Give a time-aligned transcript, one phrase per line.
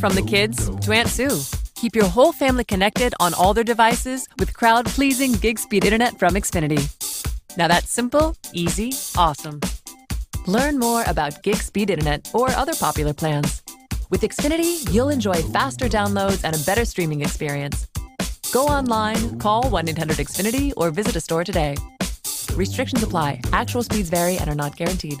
[0.00, 1.40] From the kids to Aunt Sue.
[1.74, 6.18] Keep your whole family connected on all their devices with crowd pleasing gig speed internet
[6.18, 6.82] from Xfinity.
[7.56, 9.60] Now that's simple, easy, awesome.
[10.46, 13.62] Learn more about gig speed internet or other popular plans.
[14.10, 17.86] With Xfinity, you'll enjoy faster downloads and a better streaming experience.
[18.52, 21.76] Go online, call 1 800 Xfinity, or visit a store today.
[22.54, 25.20] Restrictions apply, actual speeds vary and are not guaranteed.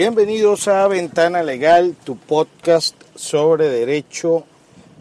[0.00, 4.44] Bienvenidos a Ventana Legal, tu podcast sobre derecho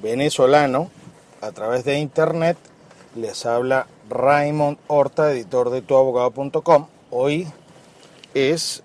[0.03, 0.91] venezolano
[1.39, 2.57] a través de internet.
[3.15, 6.87] Les habla Raymond Horta, editor de tuabogado.com.
[7.11, 7.47] Hoy
[8.33, 8.83] es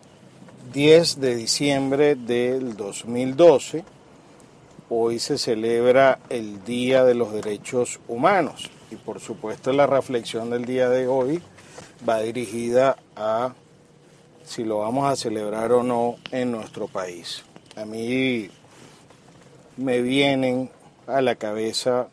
[0.73, 3.83] 10 de diciembre del 2012.
[4.91, 10.65] Hoy se celebra el Día de los Derechos Humanos y por supuesto la reflexión del
[10.65, 11.43] día de hoy
[12.09, 13.55] va dirigida a
[14.45, 17.43] si lo vamos a celebrar o no en nuestro país.
[17.77, 18.51] A mí
[19.77, 20.71] me vienen
[21.07, 22.09] a la cabeza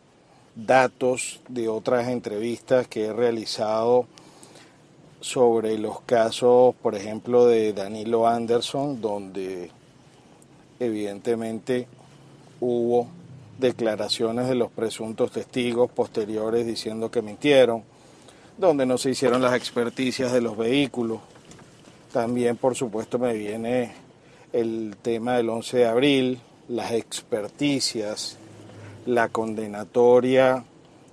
[0.56, 4.08] datos de otras entrevistas que he realizado
[5.22, 9.72] sobre los casos, por ejemplo, de Danilo Anderson, donde
[10.80, 11.88] evidentemente
[12.60, 13.08] hubo
[13.60, 17.84] declaraciones de los presuntos testigos posteriores diciendo que mintieron,
[18.58, 21.20] donde no se hicieron las experticias de los vehículos.
[22.12, 23.94] También, por supuesto, me viene
[24.52, 28.38] el tema del 11 de abril, las experticias,
[29.06, 30.66] la condenatoria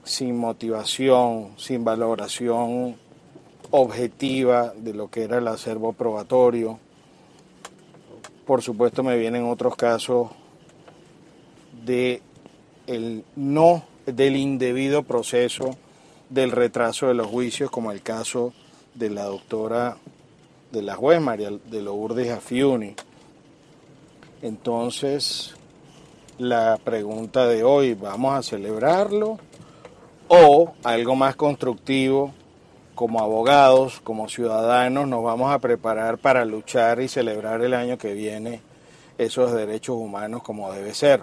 [0.03, 2.97] sin motivación, sin valoración
[3.71, 6.81] objetiva de lo que era el acervo probatorio.
[8.45, 10.31] Por supuesto, me vienen otros casos
[11.85, 12.23] de
[12.89, 15.77] el no del indebido proceso
[16.31, 18.53] del retraso de los juicios, como el caso
[18.95, 19.99] de la doctora
[20.71, 22.95] de la juez María de Lourdes Afiuni.
[24.43, 25.55] Entonces,
[26.39, 29.39] la pregunta de hoy, ¿vamos a celebrarlo?
[30.29, 32.33] O algo más constructivo,
[32.95, 38.13] como abogados, como ciudadanos, nos vamos a preparar para luchar y celebrar el año que
[38.13, 38.61] viene
[39.17, 41.23] esos derechos humanos como debe ser.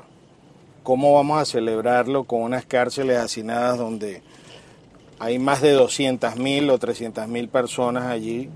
[0.83, 4.21] ¿Cómo vamos a celebrarlo con unas cárceles hacinadas donde
[5.19, 8.49] hay más de 200.000 o 300.000 personas allí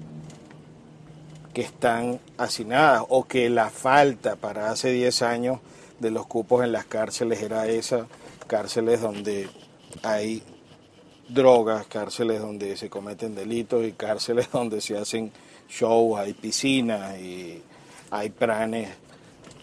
[1.54, 5.60] que están hacinadas o que la falta para hace 10 años
[6.00, 8.08] de los cupos en las cárceles era esa,
[8.48, 9.48] cárceles donde
[10.04, 10.44] hay
[11.28, 15.32] drogas, cárceles donde se cometen delitos y cárceles donde se hacen
[15.70, 17.62] shows, hay piscinas y
[18.12, 18.90] hay pranes,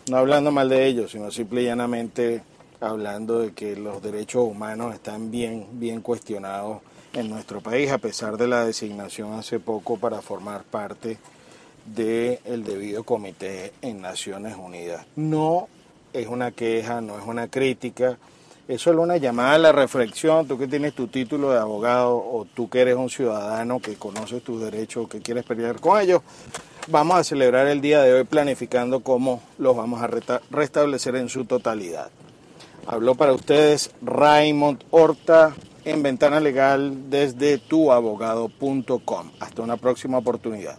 [0.09, 2.43] no hablando mal de ellos, sino simple y llanamente
[2.81, 6.83] hablando de que los derechos humanos están bien, bien cuestionados
[7.13, 11.19] en nuestro país, a pesar de la designación hace poco para formar parte
[11.95, 15.07] del debido comité en Naciones Unidas.
[15.17, 15.69] No
[16.13, 18.19] es una queja, no es una crítica,
[18.69, 22.47] es solo una llamada a la reflexión, tú que tienes tu título de abogado o
[22.53, 26.23] tú que eres un ciudadano que conoces tus derechos, que quieres pelear con ellos,
[26.89, 31.29] vamos a celebrar el día de hoy planificando cómo los vamos a resta- restablecer en
[31.29, 32.11] su totalidad.
[32.87, 35.55] Habló para ustedes Raymond Horta
[35.85, 39.31] en Ventana Legal desde tuabogado.com.
[39.41, 40.79] Hasta una próxima oportunidad.